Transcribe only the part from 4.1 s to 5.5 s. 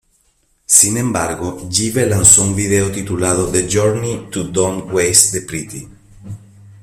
to Don't Waste the